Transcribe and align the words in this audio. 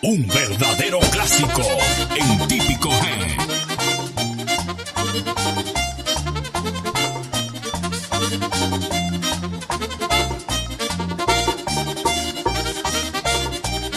Un 0.00 0.28
verdadero 0.28 1.00
clásico 1.10 1.62
en 2.14 2.46
típico 2.46 2.88
G. 2.88 3.38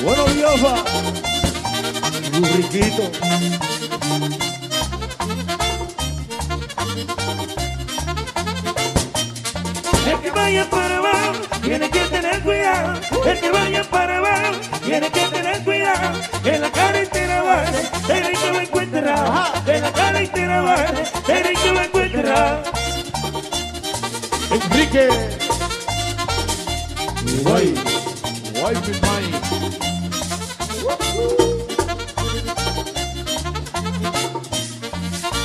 Bueno, 0.03 0.25
vieja. 0.25 0.75
Muy 2.39 2.49
riquito. 2.49 3.11
El 10.07 10.19
que 10.19 10.31
vaya 10.31 10.69
para 10.69 10.97
abajo 10.97 11.33
tiene 11.61 11.89
que 11.91 11.99
tener 11.99 12.41
cuidado. 12.41 12.99
El 13.23 13.39
que 13.39 13.51
vaya 13.51 13.83
para 13.83 14.17
abajo 14.17 14.20
vale, 20.59 21.03
el 21.27 21.59
que 21.59 21.71
lo 21.71 21.81
encuentra. 21.81 22.63
Enrique. 24.51 25.09
Guay. 27.43 27.73
Guay. 28.59 28.75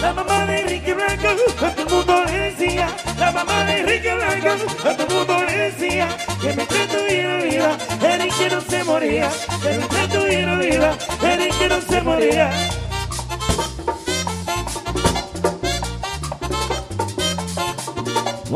La 0.00 0.12
mamá 0.12 0.46
de 0.46 0.60
Enrique 0.60 0.94
Blanco, 0.94 1.28
a 1.28 1.70
todo 1.70 1.82
el 1.82 1.94
mundo 1.94 2.24
le 2.24 2.38
decía. 2.50 2.88
La 3.18 3.32
mamá 3.32 3.64
de 3.64 3.80
Enrique 3.80 4.14
Blanco, 4.14 4.88
a 4.88 4.96
todo 4.96 5.06
el 5.08 5.14
mundo 5.14 5.44
le 5.44 5.56
decía. 5.56 6.08
Que 6.40 6.52
mientras 6.54 6.80
estuviera 6.80 7.36
viva, 7.42 7.78
Enrique 8.02 8.50
no 8.50 8.60
se 8.60 8.84
moría. 8.84 9.30
Que 9.62 9.68
mientras 9.78 10.02
estuviera 10.02 10.58
viva, 10.58 10.98
Enrique 11.22 11.68
no 11.68 11.80
se 11.80 12.02
moría. 12.02 12.50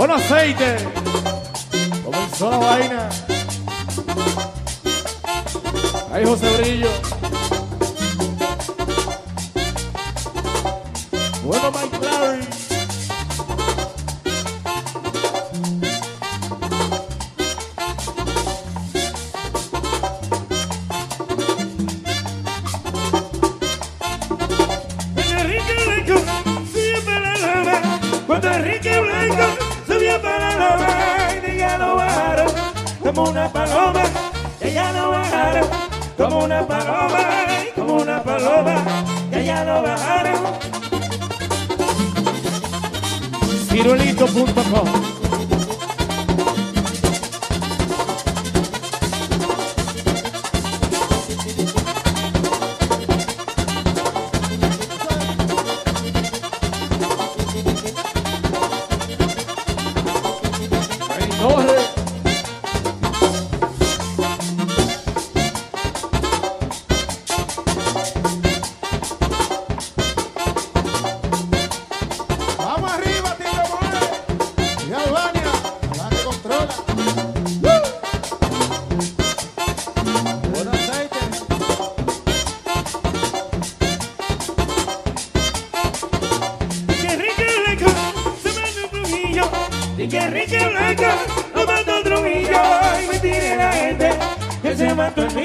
Buen 0.01 0.13
aceite. 0.13 0.77
Comenzó 2.03 2.51
la 2.51 2.57
vaina. 2.57 3.11
Ahí 6.11 6.25
José 6.25 6.57
Brillo. 6.57 7.20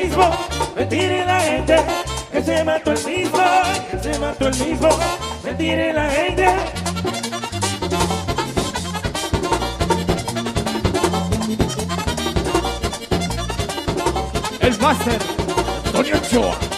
Mismo, 0.05 0.29
me 0.75 0.85
tire 0.85 1.25
la 1.25 1.39
gente, 1.39 1.75
que 2.31 2.43
se 2.43 2.63
mató 2.63 2.91
el 2.91 3.05
mismo, 3.05 3.39
que 3.89 3.99
se 3.99 4.19
mató 4.19 4.47
el 4.47 4.55
mismo, 4.57 4.89
me 5.43 5.53
tire 5.55 5.93
la 5.93 6.09
gente. 6.09 6.45
El 14.59 14.79
máster. 14.79 15.19
Antonio 15.85 16.15
Ochoa. 16.17 16.74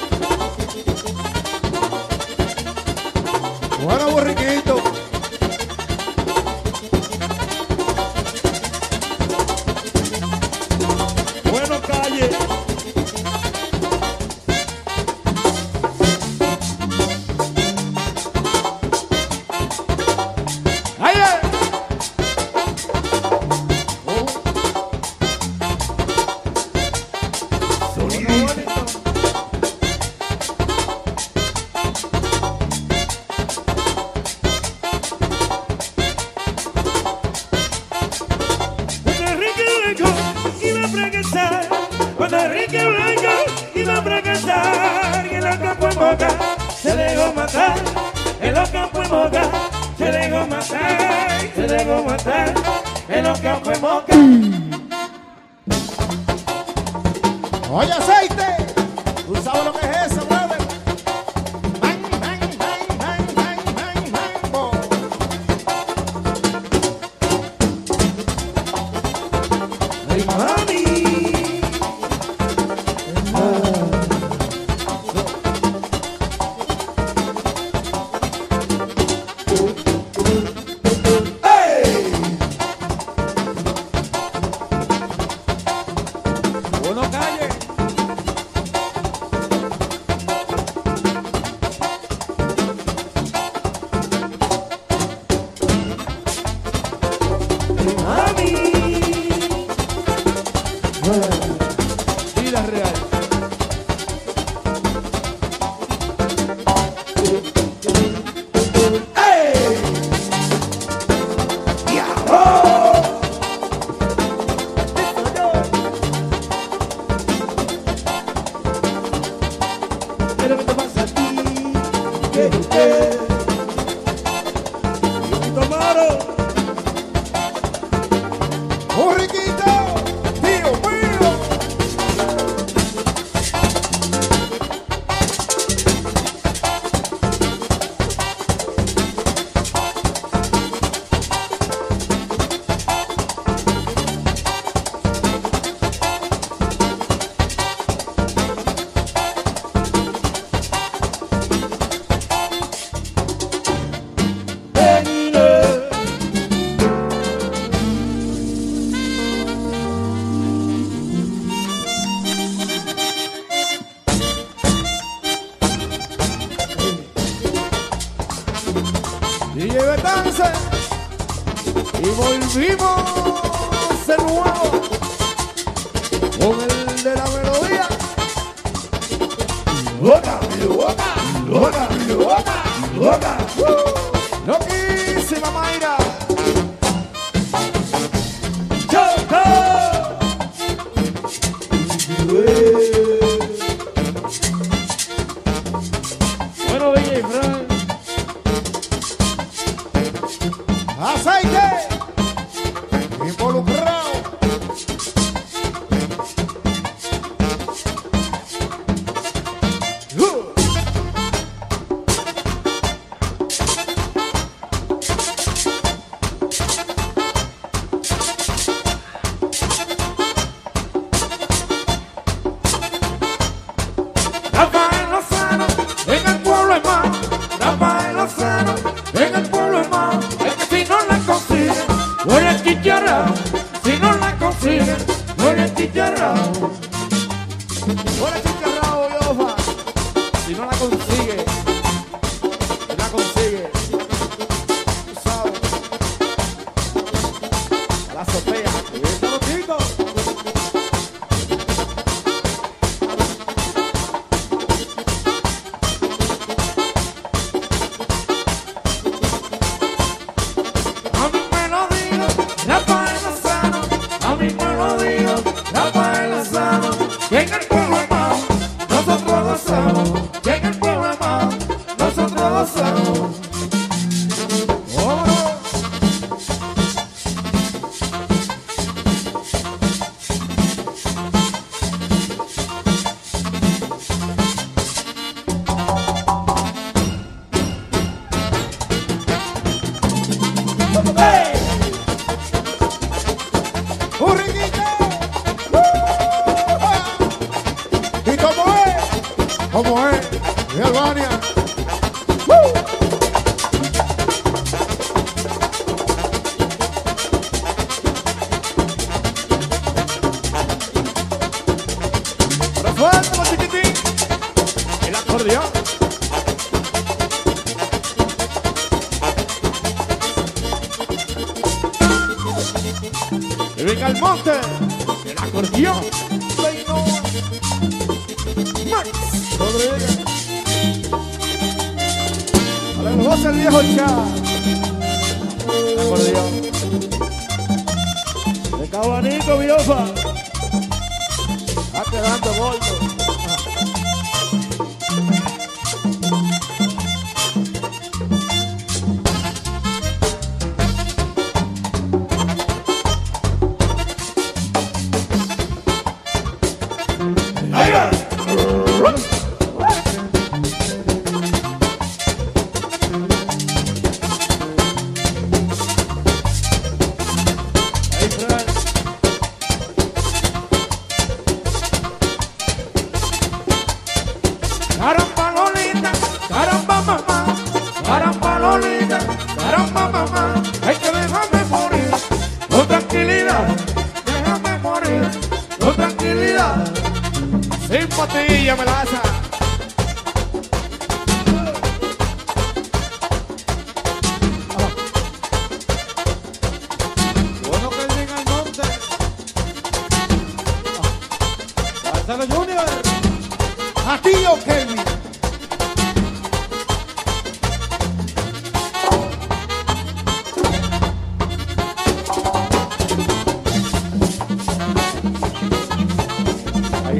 Bye-bye. 265.78 266.07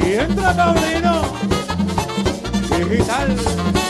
Ahí 0.08 0.14
entra 0.14 0.54
Paulino. 0.54 1.22
Digital. 2.78 3.87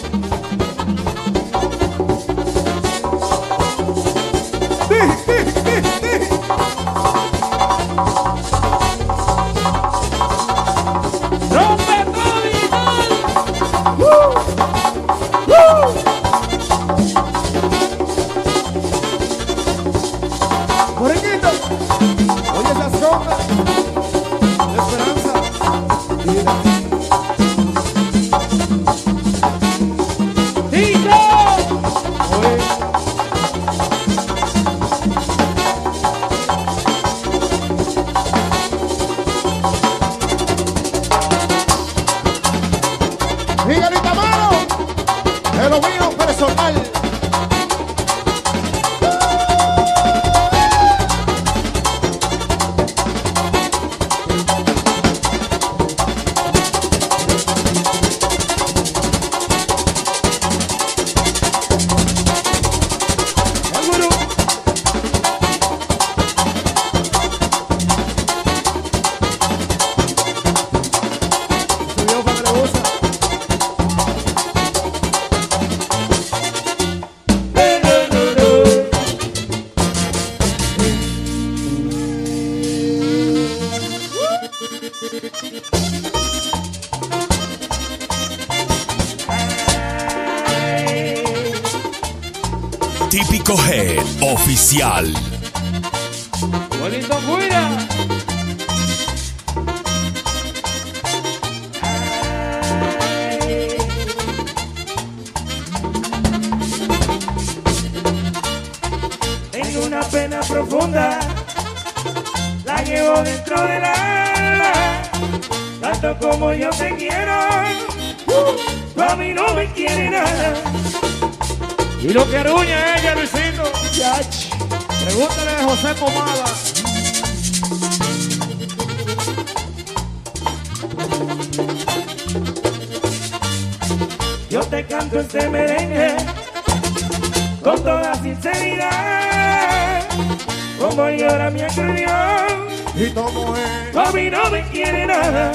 y 143.00 143.10
tomo 143.12 143.56
es. 143.56 143.96
A 143.96 144.12
mí 144.12 144.30
no 144.30 144.50
me 144.50 144.68
quiere 144.70 145.06
nada. 145.06 145.51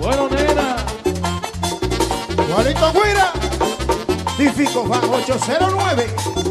Bueno, 0.00 0.28
nena. 0.28 0.76
Juanito 2.52 2.92
Guira. 2.92 3.32
Tífico 4.36 4.84
Van 4.84 5.04
809. 5.04 6.43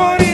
por 0.00 0.29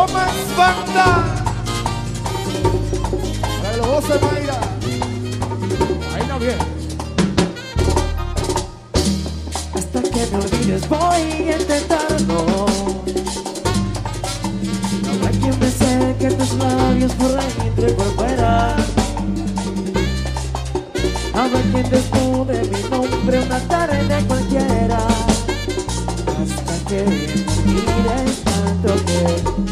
Comas 0.00 0.56
Banda. 0.56 1.06
Dale 3.62 3.76
los 3.76 3.86
voces, 3.86 4.22
Mayra. 4.22 4.58
Ahí 6.14 6.26
no 6.26 6.38
bien. 6.38 6.58
Hasta 9.74 10.00
que 10.00 10.26
me 10.30 10.38
olvides 10.38 10.88
voy 10.88 11.52
intentando. 11.52 12.66
Habrá 15.10 15.30
quien 15.32 15.58
me 15.58 15.70
seque 15.70 16.30
tus 16.34 16.52
labios 16.54 17.12
por 17.12 17.32
dentro 17.32 17.88
y 17.88 17.92
por 17.92 18.14
fuera. 18.14 18.76
Habrá 21.34 21.60
quien 21.72 21.90
descubre 21.90 22.62
mi 22.62 22.88
nombre 22.88 23.40
una 23.40 23.60
tarde 23.68 24.24
cualquiera. 24.26 25.06
Hasta 26.40 26.88
que 26.88 27.02
me 27.04 27.72
mires 27.74 28.42
tanto 28.44 28.94
que 29.04 29.69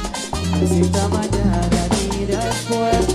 si 0.67 0.81
esta 0.81 1.09
mañana 1.09 1.89
miras 2.13 2.57
fuerte 2.69 3.08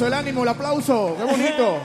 el 0.00 0.14
ánimo, 0.14 0.42
el 0.42 0.48
aplauso. 0.48 1.14
Qué 1.16 1.24
bonito. 1.24 1.78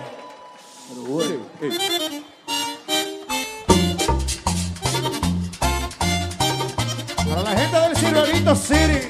Para 7.29 7.41
la 7.43 7.51
gente 7.51 7.79
del 7.79 7.95
Silverito 7.97 8.55
City. 8.55 9.07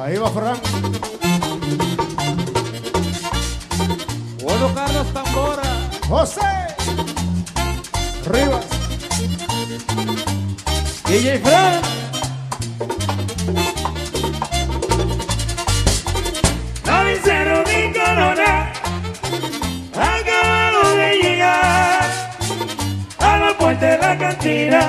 Ahí 0.00 0.16
va 0.16 0.30
Frank. 0.30 0.62
Bueno, 4.42 4.74
Carlos 4.74 5.12
Tambora. 5.12 5.62
José. 6.08 6.40
Rivas. 8.24 8.66
DJ 11.06 11.38
Frank. 11.40 11.97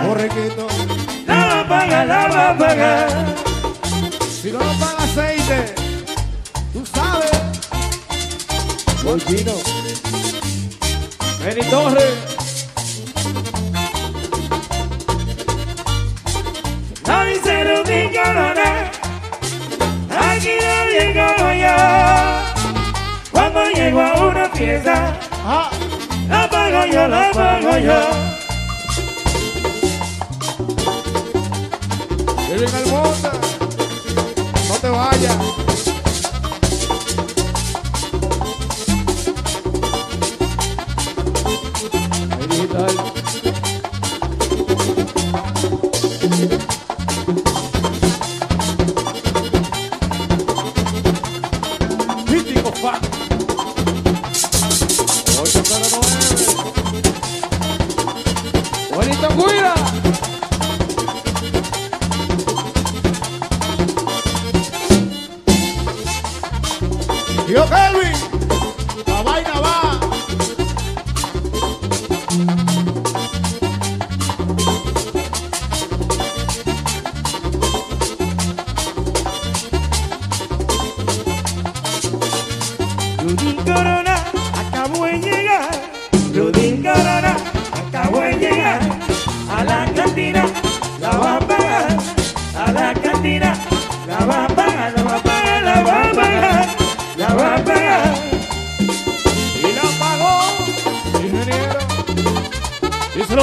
borriquito. 0.07 0.67
La 1.27 1.65
paga, 1.67 2.05
la 2.05 2.55
paga. 2.57 3.07
Si 4.41 4.51
no 4.51 4.59
lo 4.59 4.73
paga 4.79 5.03
aceite, 5.03 5.75
tú 6.73 6.85
sabes. 6.85 7.31
Bolchino. 9.03 9.53
Benny 11.43 11.63
Torres. 11.69 12.39
No 17.07 17.25
dice 17.25 17.63
lo 17.63 17.83
que 17.83 18.11
corona, 18.13 18.91
aquí 20.19 20.53
no 20.61 20.75
llego 20.93 21.53
yo. 21.63 21.75
Cuando 23.31 23.69
llego 23.71 24.01
a 24.01 24.27
una 24.27 24.49
fiesta, 24.49 25.17
ah. 25.43 25.69
la 26.27 26.49
pago 26.49 26.85
yo, 26.85 27.07
la 27.07 27.31
pago 27.31 27.77
yo. 27.79 28.48
Edwin 32.61 32.75
Hermosa, 32.75 33.31
no 34.67 34.75
te 34.81 34.89
vayas. 34.89 35.58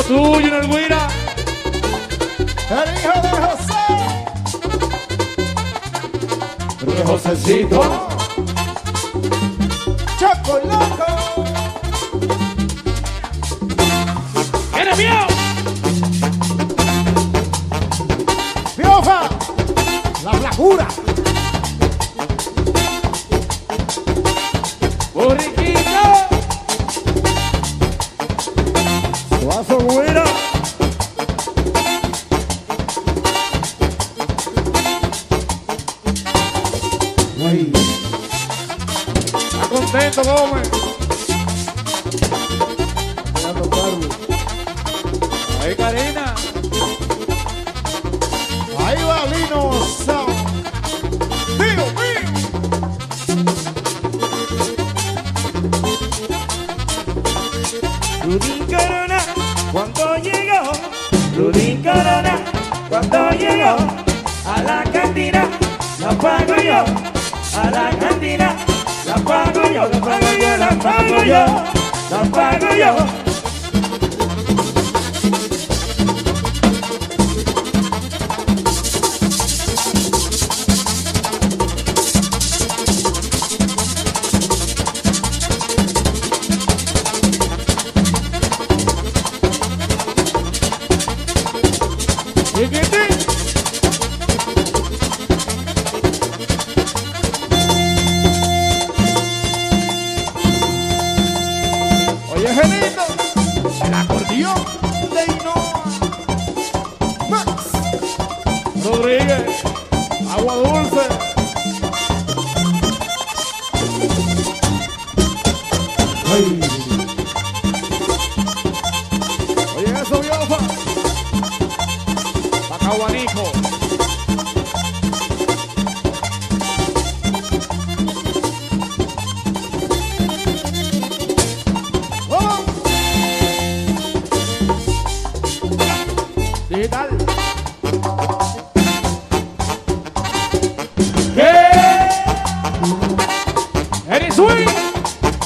Suyo 0.07 0.47
una 0.47 0.59
alguira. 0.59 1.09
El 2.71 2.89
hijo 2.95 3.15
de 3.23 3.31
José. 3.43 3.85
El 6.87 7.07
Josécito. 7.07 7.81
Choco 10.21 10.55
loco. 10.65 11.09
¡Eres 14.79 14.97
mío! 14.97 15.27
¡Piofa! 18.77 19.21
¡La 20.23 20.33
flacura! 20.33 21.06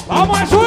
Vamos 0.07 0.39
Palmas, 0.39 0.60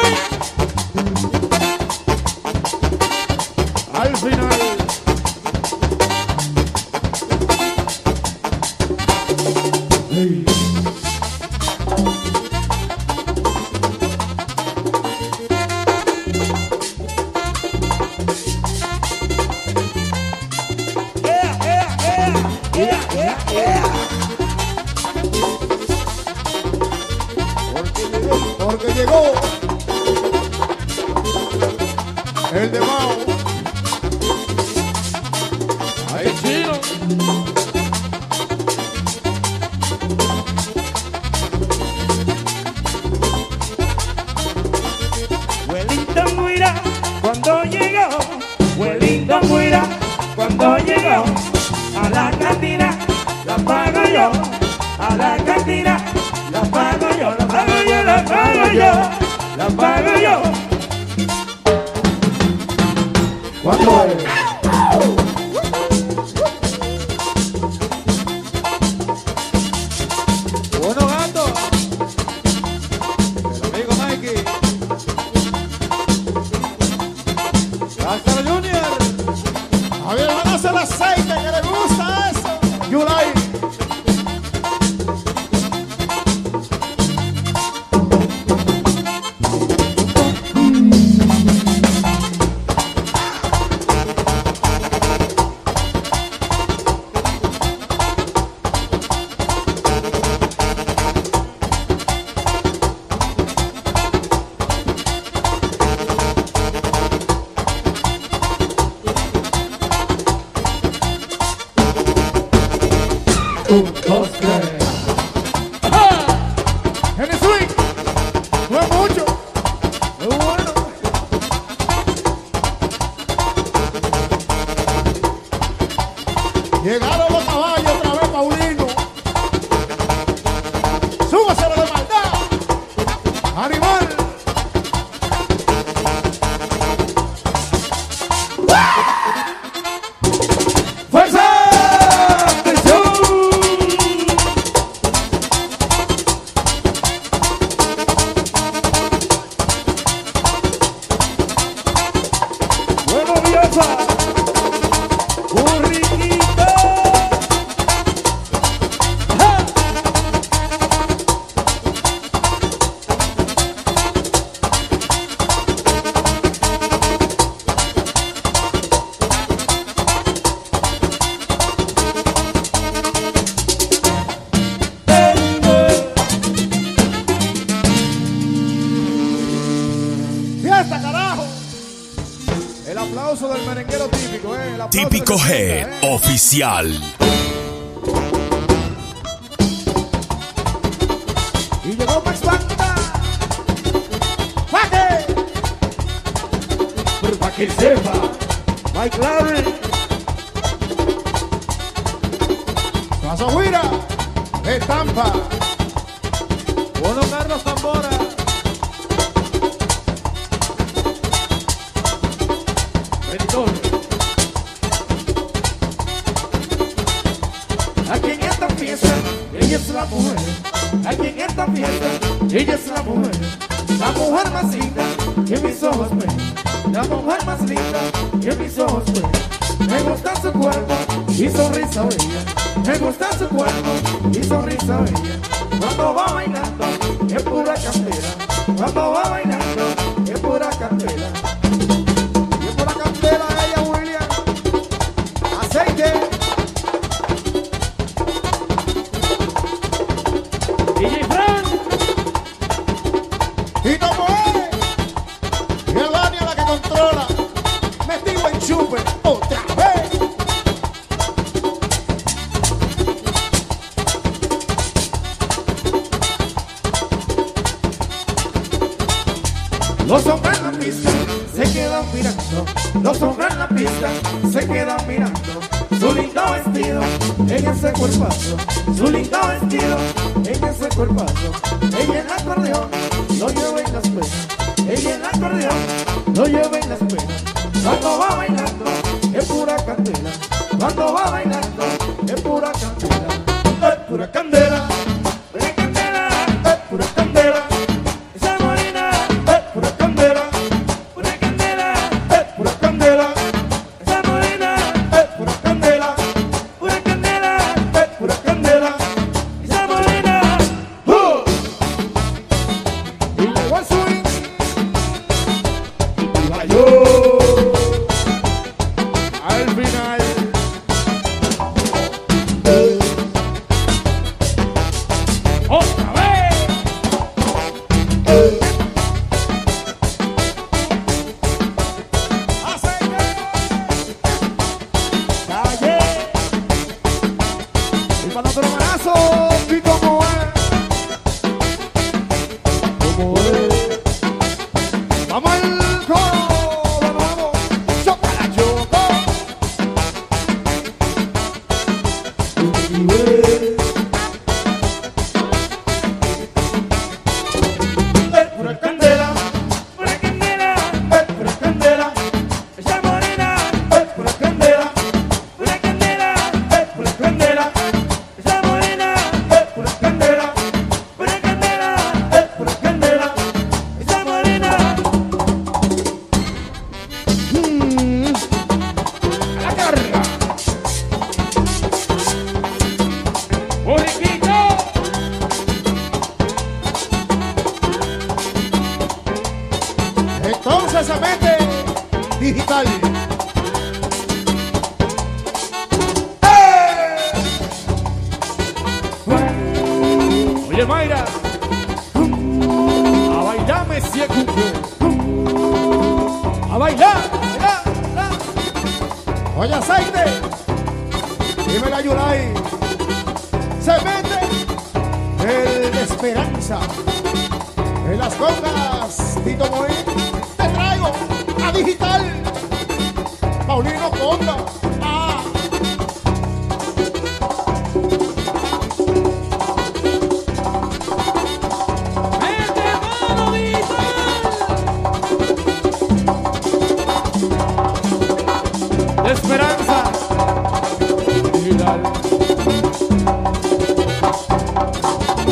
Especial. 186.54 187.13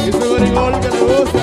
Ese 0.04 0.18
barigol 0.18 0.80
que 0.80 0.88
le 0.88 1.00
gusta. 1.00 1.41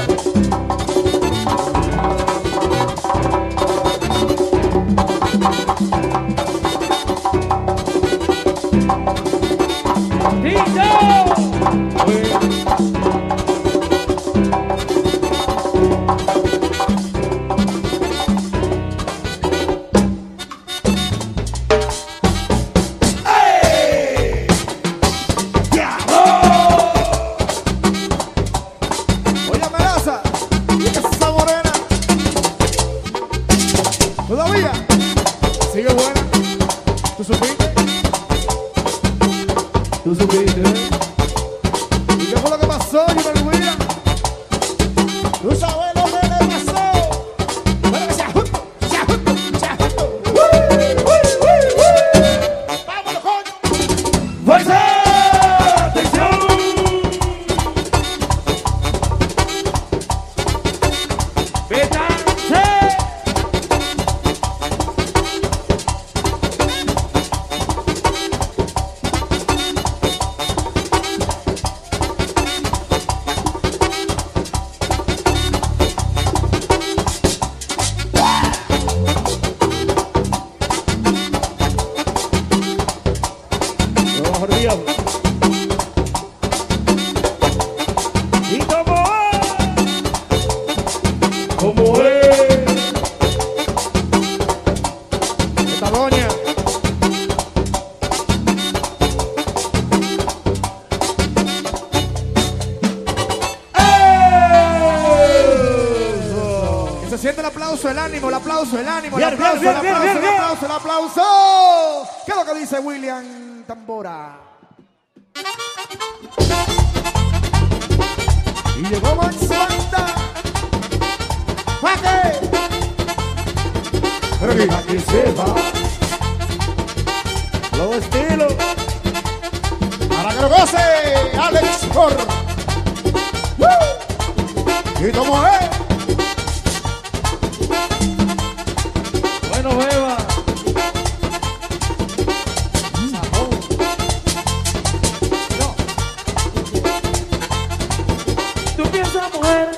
mujer, 149.33 149.69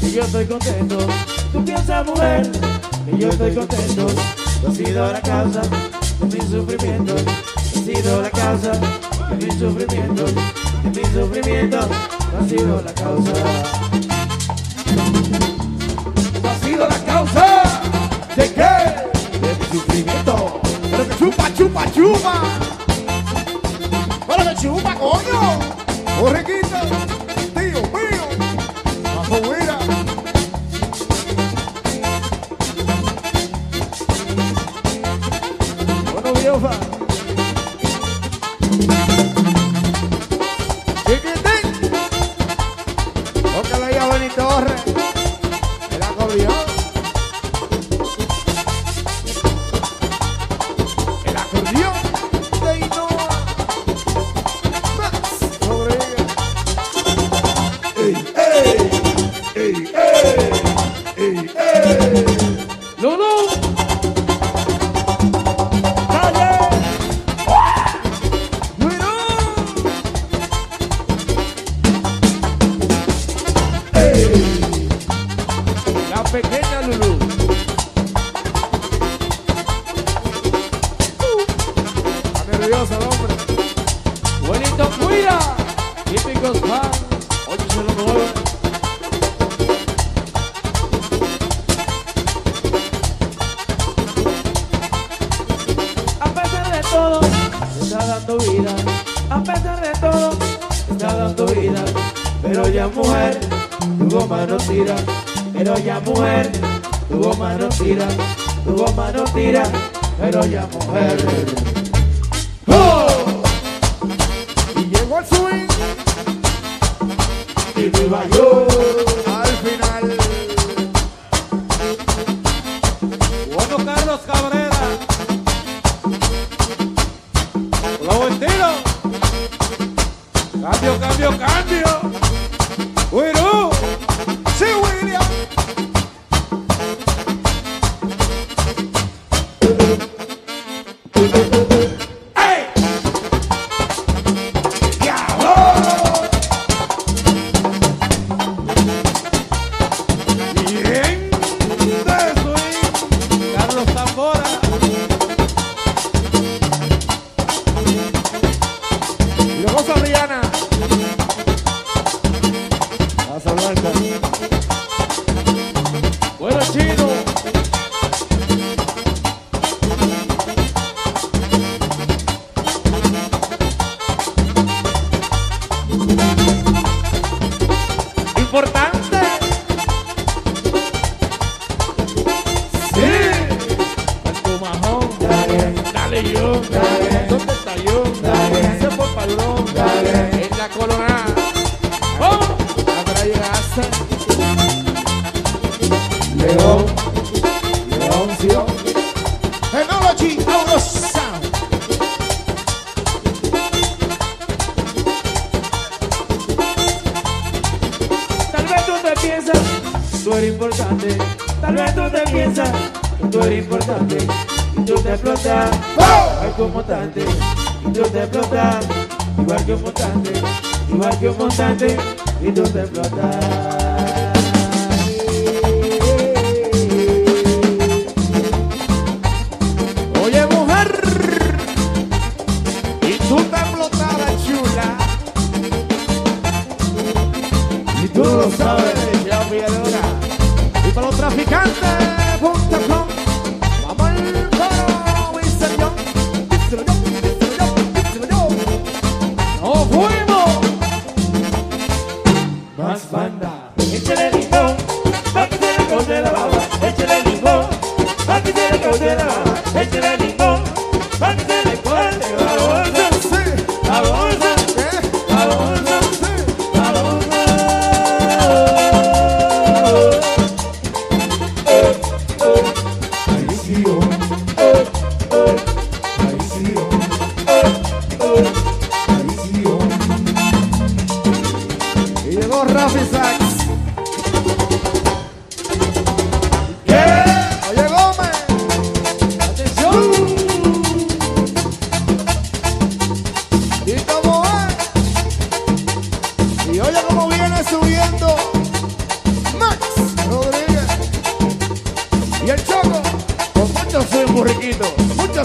que 0.00 0.10
yo 0.12 0.22
estoy 0.22 0.46
contento. 0.46 0.98
Tú 1.52 1.64
piensas, 1.64 2.06
mujer, 2.06 2.50
y 3.12 3.18
yo 3.18 3.28
estoy 3.28 3.54
contento. 3.54 4.06
Tú 4.60 4.68
has 4.68 4.76
sido 4.76 5.12
la 5.12 5.20
causa 5.20 5.62
de 6.20 6.26
mi 6.26 6.40
sufrimiento. 6.46 7.14
Tú 7.14 7.30
has 7.78 7.84
sido 7.84 8.22
la 8.22 8.30
causa 8.30 8.72
de 9.30 9.36
mi 9.46 9.50
sufrimiento. 9.58 10.24
De 10.24 10.90
mi 10.90 11.04
sufrimiento, 11.12 11.78
tú 11.78 12.36
has 12.40 12.48
sido 12.48 12.82
la 12.82 12.94
causa. 12.94 13.32
Tú 16.40 16.48
has 16.48 16.60
sido 16.60 16.88
la 16.88 16.98
causa 17.04 17.62
de 18.36 18.52
qué? 18.52 19.38
De 19.38 19.54
mi 19.58 19.64
sufrimiento. 19.72 20.60
Pero 20.90 21.08
que 21.08 21.16
chupa, 21.16 21.54
chupa, 21.54 21.92
chupa. 21.92 22.42
Pero 24.26 24.44
que 24.44 24.62
chupa, 24.62 24.94
coño. 24.94 25.58
Corre 26.20 26.38
aquí. 26.38 26.61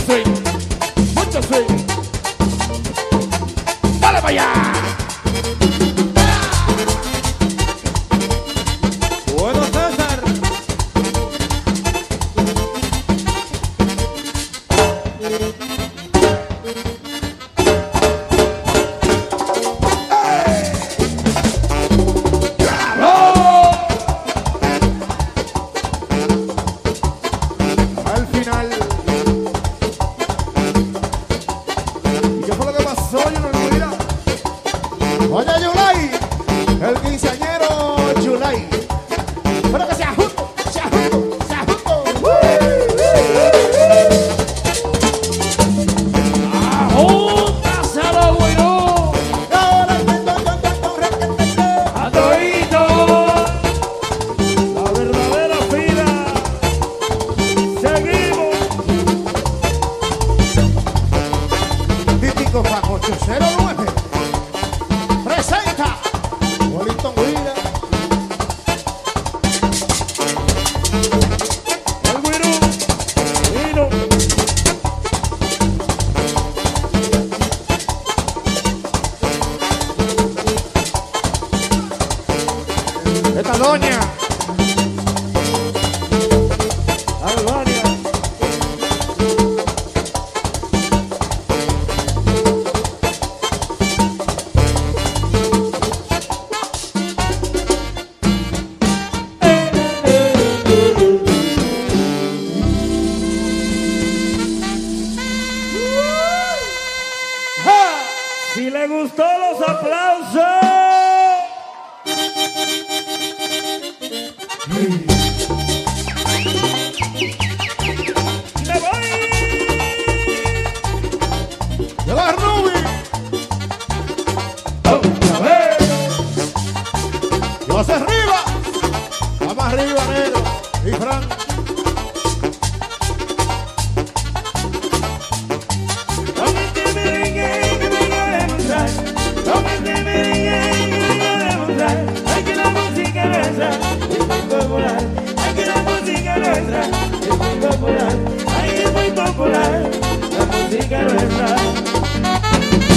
swing. 0.07 0.36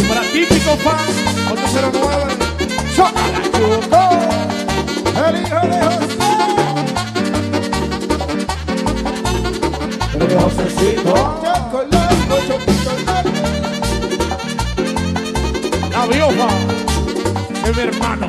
Para 0.08 0.22
típico 0.32 0.76
fan 0.78 1.10
809 1.52 2.34
Zócala 2.96 3.38
El 5.28 5.34
hijo 5.40 5.60
de 5.66 5.78
José 5.84 6.20
El 10.14 10.22
hijo 10.22 10.40
Josécito 10.40 11.14
chocolate 12.46 13.32
La 15.90 16.02
vieja 16.06 16.48
El 17.66 17.78
hermano 17.78 18.26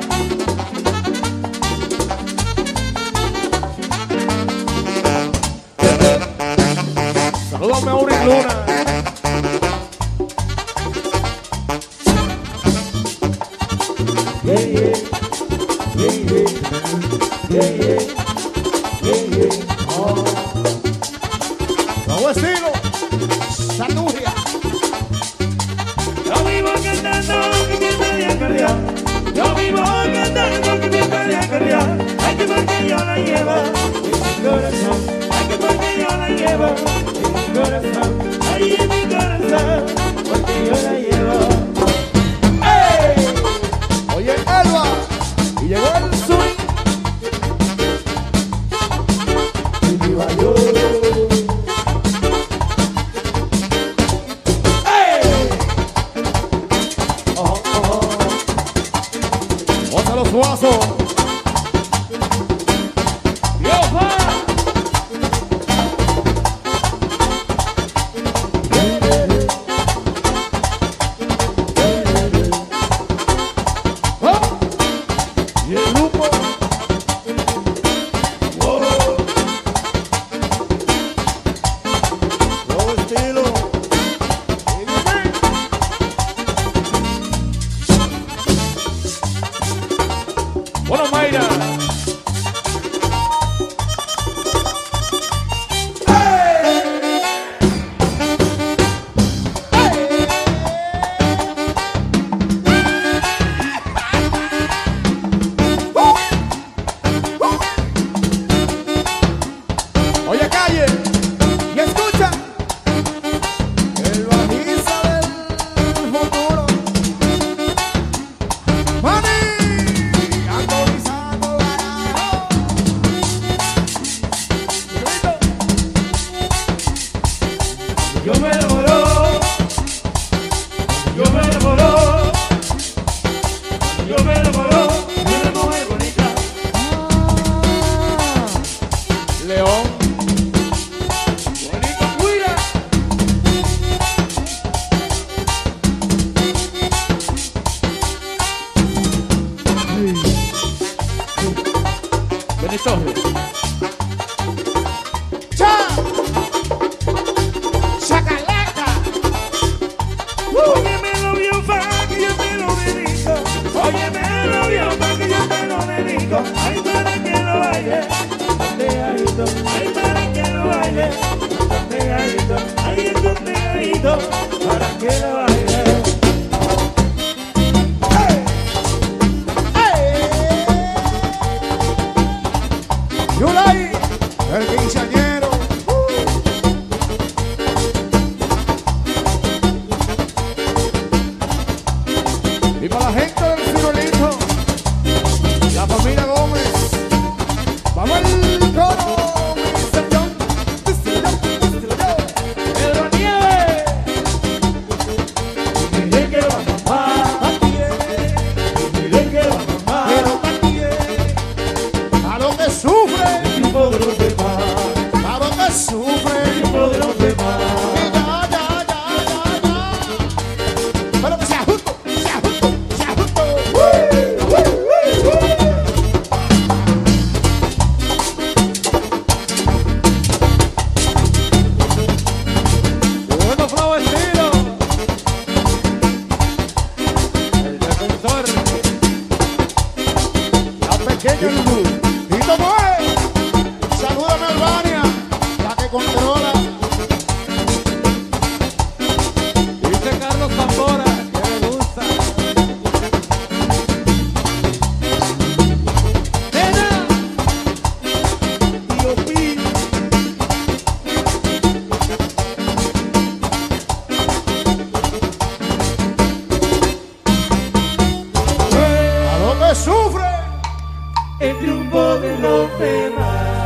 triunfo 271.62 272.20
de 272.20 272.38
los 272.40 272.80
demás. 272.80 273.62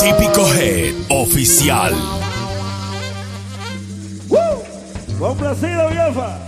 Típico 0.00 0.46
Head 0.54 0.94
Oficial. 1.10 1.94
¡Uh! 4.28 5.18
Complacido, 5.18 5.88
vieja. 5.90 6.38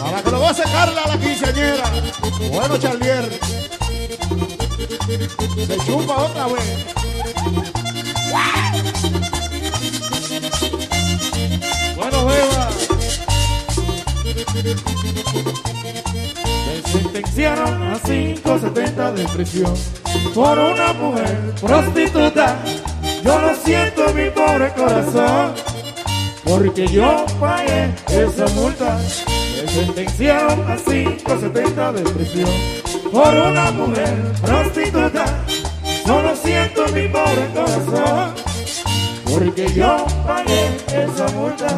Ahora 0.00 0.22
que 0.22 0.30
lo 0.30 0.40
va 0.40 0.50
a 0.50 0.54
Carla, 0.54 1.02
la 1.06 1.18
quinceañera. 1.18 1.84
Bueno, 2.50 2.76
Charlier. 2.78 3.41
Se 5.12 5.78
chupa 5.84 6.22
otra 6.22 6.46
vez. 6.46 6.86
Bueno, 11.96 12.26
beba. 12.26 12.70
Me 16.66 16.90
sentenciaron 16.90 17.82
a 17.82 17.98
570 18.00 19.12
de 19.12 19.28
prisión 19.28 19.74
por 20.34 20.58
una 20.58 20.92
mujer 20.94 21.54
prostituta. 21.60 22.56
Yo 23.22 23.38
lo 23.38 23.54
siento 23.56 24.08
en 24.08 24.16
mi 24.16 24.30
pobre 24.30 24.72
corazón, 24.72 25.52
porque 26.44 26.88
yo 26.88 27.26
pagué 27.38 27.94
esa 28.08 28.46
multa. 28.54 28.98
Me 29.60 29.68
sentenciaron 29.68 30.70
a 30.70 30.76
570 30.76 31.92
de 31.92 32.02
prisión 32.02 32.91
por 33.10 33.34
una 33.34 33.70
mujer 33.72 34.32
prostituta. 34.42 35.24
Solo 36.06 36.34
siento 36.36 36.86
mi 36.88 37.08
pobre 37.08 37.48
corazón, 37.54 38.34
porque 39.24 39.72
yo 39.72 40.06
pagué 40.26 40.76
esa 40.88 41.28
multa. 41.34 41.68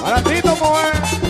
Para 0.00 0.22
ti, 0.22 0.40
mujer. 0.42 0.92
Pues. 1.12 1.25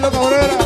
Carlos 0.00 0.18
Cabrera. 0.18 0.59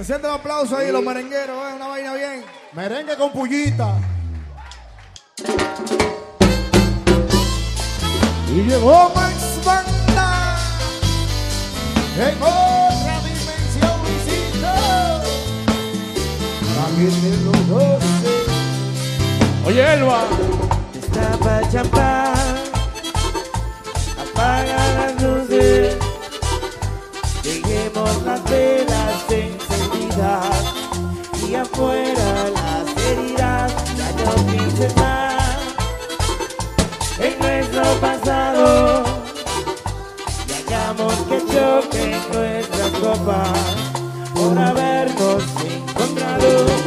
Se 0.00 0.06
siente 0.06 0.26
el 0.26 0.32
aplauso 0.32 0.78
ahí, 0.78 0.90
los 0.90 1.02
merengueros, 1.02 1.56
eh, 1.62 1.74
una 1.76 1.88
vaina 1.88 2.14
bien. 2.14 2.42
Merengue 2.72 3.16
con 3.16 3.32
pullita. 3.32 3.96
Y 8.48 8.62
llegó 8.62 9.12
Max 9.14 9.60
Banda 9.62 10.56
en 12.16 12.42
otra 12.42 13.20
dimensión, 13.26 14.00
visita. 14.06 15.20
de 16.96 17.36
los 17.44 17.68
12. 17.68 18.06
Oye, 19.66 19.92
Elba. 19.92 20.24
Estaba 20.94 21.60
champán. 21.70 22.19
fuera 31.80 32.50
las 32.50 33.04
heridas, 33.06 33.72
ya 33.96 34.08
no 34.24 34.34
pienses 34.52 34.94
en 37.18 37.38
nuestro 37.38 37.82
pasado 38.00 39.04
y 40.46 40.72
hagamos 40.72 41.14
que 41.28 41.38
choquen 41.52 42.18
nuestra 42.32 42.86
copa 43.00 43.42
por 44.34 44.58
habernos 44.58 45.42
encontrado. 45.64 46.79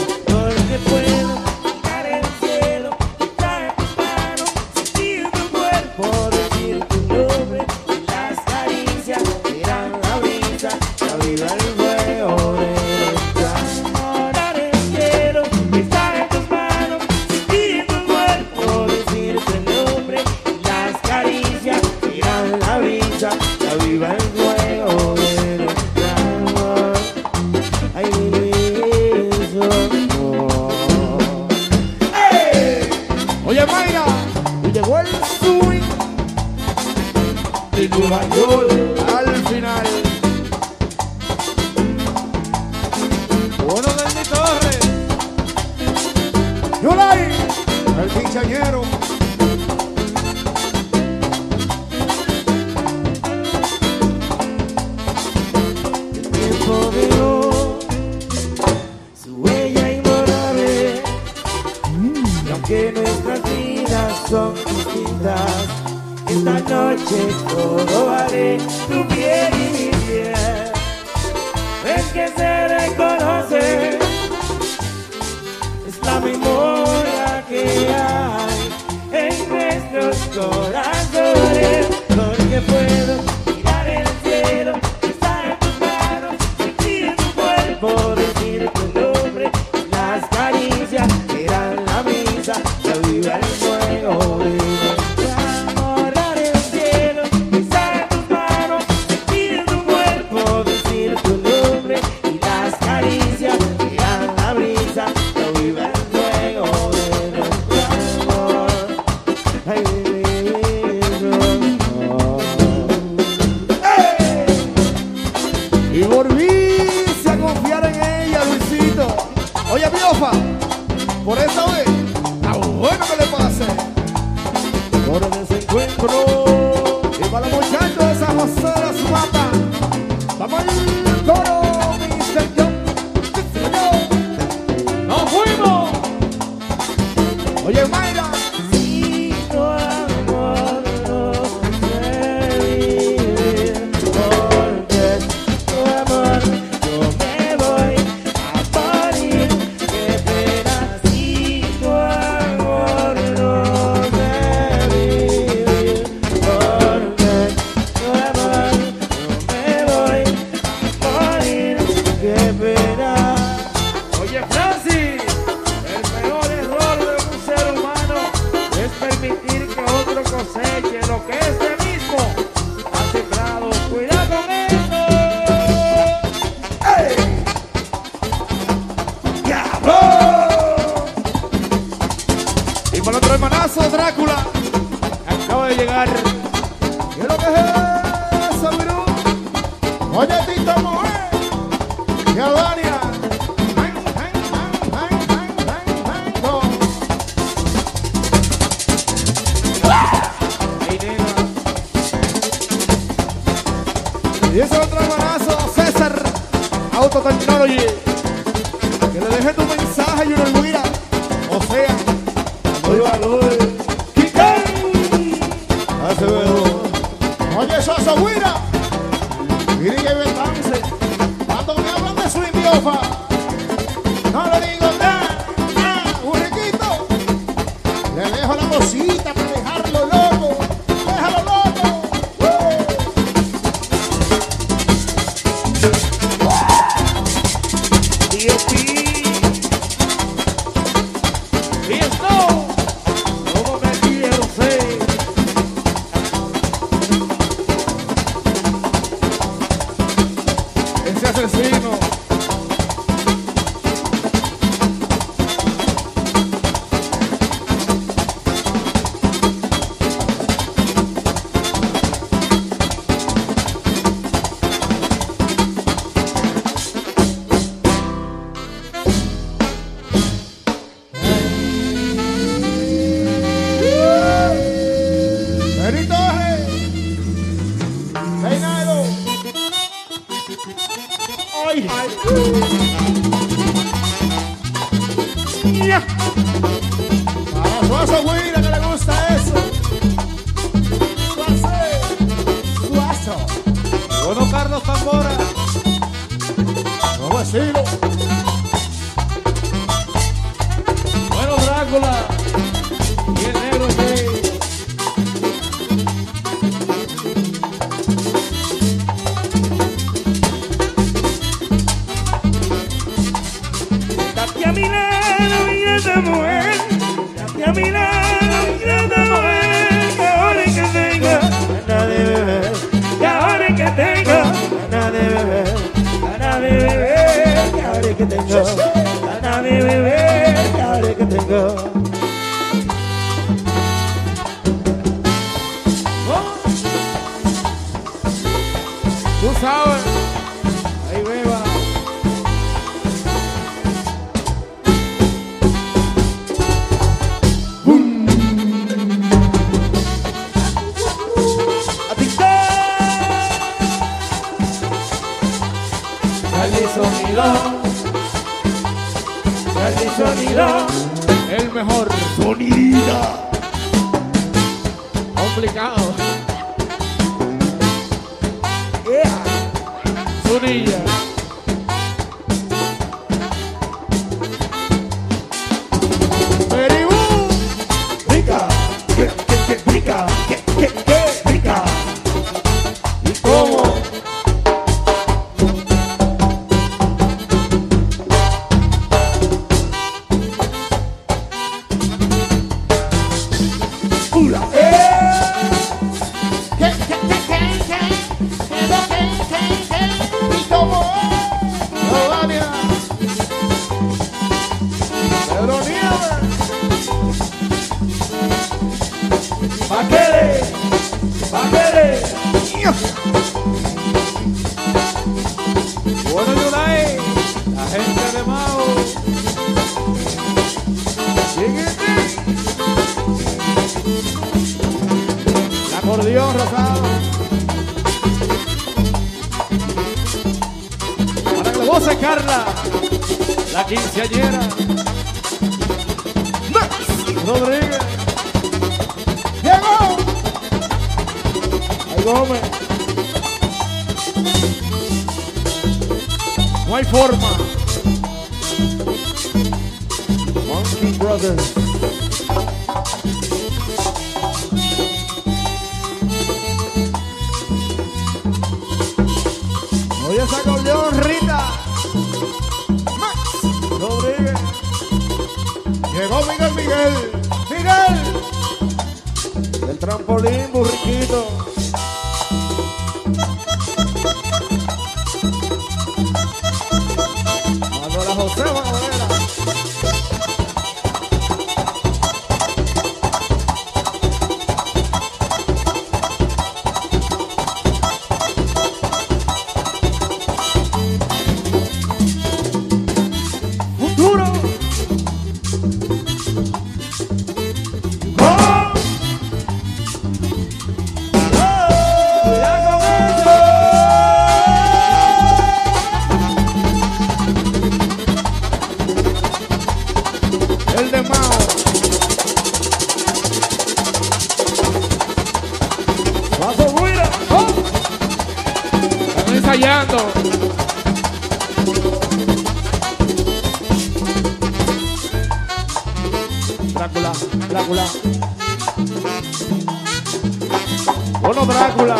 como 531.63 531.73
Drácula. 531.73 532.17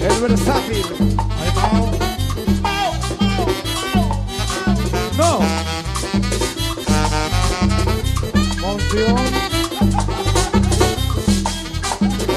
El 0.00 0.20
versátil. 0.20 0.86
No. 5.16 5.38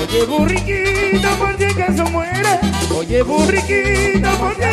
Oye 0.02 0.26
burriquita, 0.26 1.30
por 1.38 1.58
si 1.58 1.64
acaso 1.66 2.06
muere. 2.12 2.60
Oye 2.98 3.22
burriquita, 3.24 4.32
por 4.38 4.56
si 4.56 4.64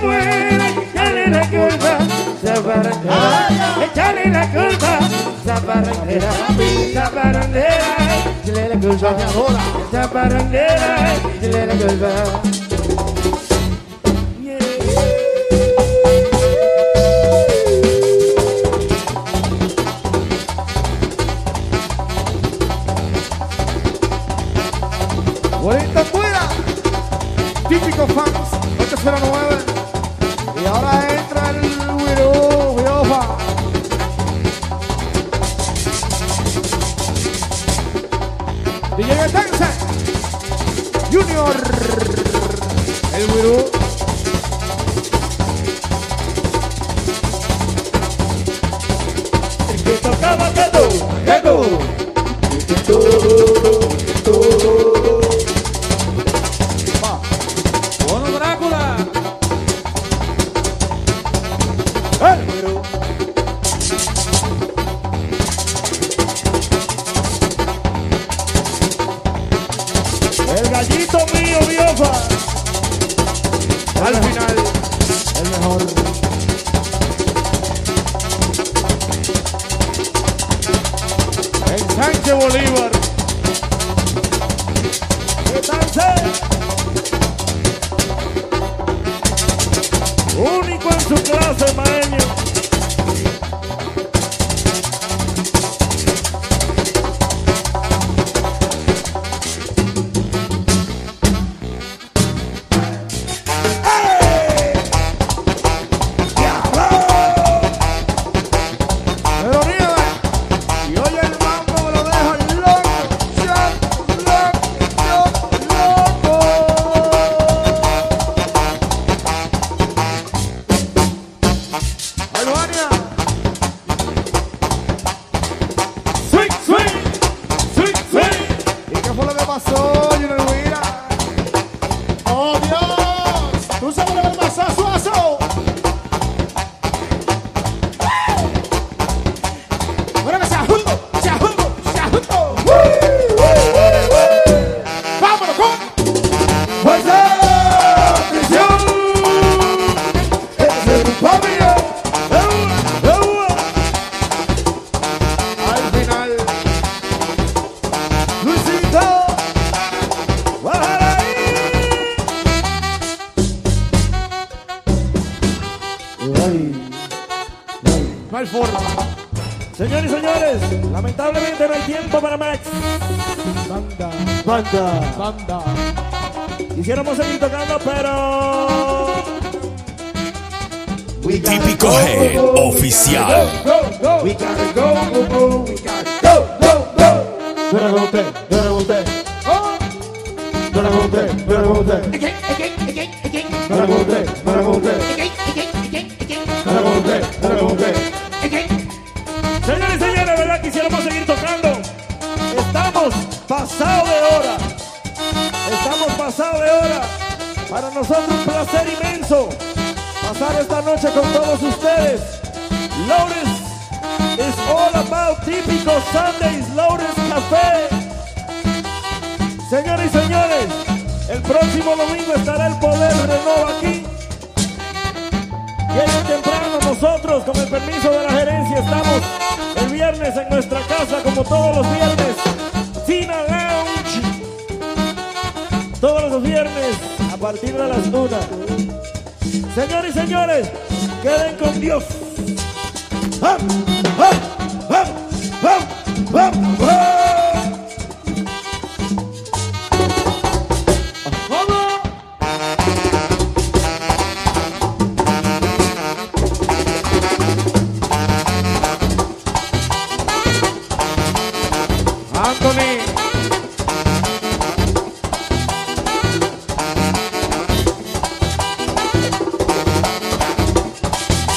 muere. 0.00 0.74
Ya 0.94 1.04
le 1.12 1.26
recuerda. 1.26 2.15
Sabarandera, 2.46 3.48
échale 3.82 4.30
la 4.30 4.46
culpa. 4.46 5.00
Sabarandera, 5.44 6.30
Sabarandera, 6.94 7.90
échale 8.44 8.68
la 8.68 8.76
culpa. 8.78 9.16
Sabarandera, 9.90 11.14
échale 11.42 11.66
la 11.66 11.74
culpa. 11.74 12.55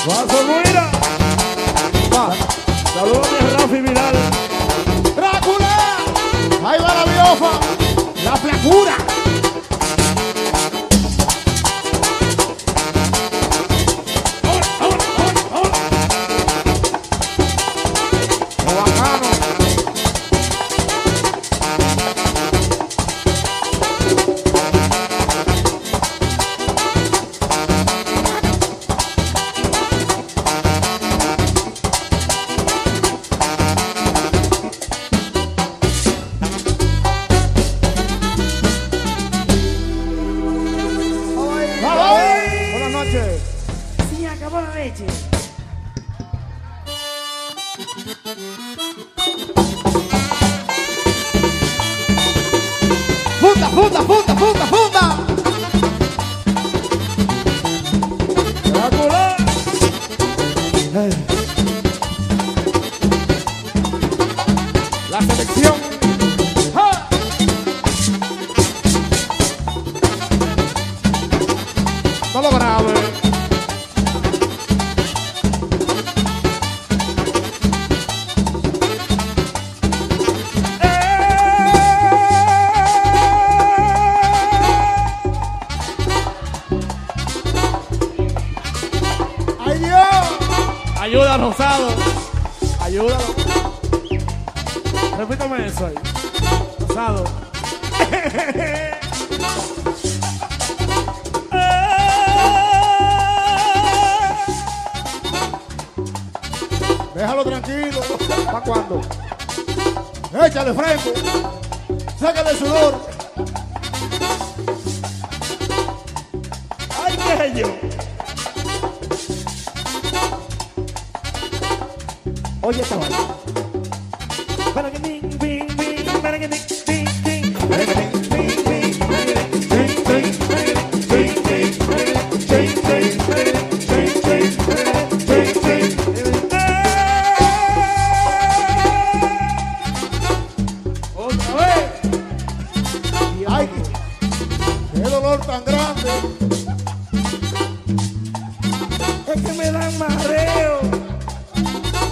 ¡Paso 0.10 0.40
Guira! 0.44 0.90
Va. 2.12 2.34
Saludos 2.96 3.28
a 3.28 3.58
Rafi 3.60 3.80
Vidal. 3.80 4.16
¡Drácula! 5.16 5.98
¡Ahí 6.66 6.80
va 6.82 6.94
la 6.96 7.06
biofa! 7.06 7.52
¡La 8.24 8.36
flacura! 8.36 9.19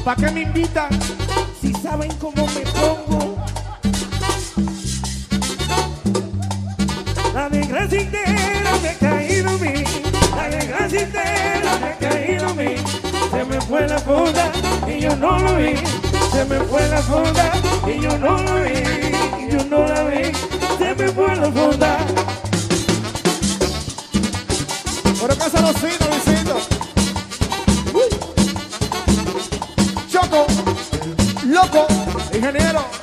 ¿Para 0.08 0.26
qué 0.26 0.32
me 0.32 0.42
invitan 0.44 0.88
si 1.60 1.74
saben 1.74 2.10
cómo 2.14 2.48
me 2.56 2.62
pongo? 2.62 3.36
La 7.34 7.50
desgracia 7.50 8.00
entera 8.00 8.72
me 8.82 8.88
ha 8.88 8.94
caído 9.00 9.50
a 9.50 9.58
mí, 9.58 9.84
la 10.34 10.50
desgracia 10.50 11.02
entera 11.02 11.78
me 11.82 11.88
ha 11.88 11.98
caído 11.98 12.48
a 12.48 12.54
mí. 12.54 12.76
Se 13.32 13.44
me 13.44 13.60
fue 13.60 13.86
la 13.86 14.00
funda 14.00 14.52
y 14.88 15.02
yo 15.02 15.14
no 15.18 15.40
lo 15.40 15.56
vi, 15.58 15.76
se 16.32 16.46
me 16.46 16.60
fue 16.62 16.88
la 16.88 17.02
funda 17.02 17.52
y 17.86 18.02
yo 18.02 18.18
no 18.18 18.42
lo 18.44 18.64
vi, 18.64 19.52
yo 19.52 19.66
no 19.66 19.88
la 19.88 20.04
vi, 20.06 20.32
se 20.78 20.96
me 20.96 21.08
fue 21.10 21.36
la 21.36 21.52
funda. 21.52 21.98
Por 25.20 25.32
acá 25.34 25.50
se 25.50 25.62
los 25.62 25.76
loco, 32.38 32.50
ingeniero. 32.50 32.97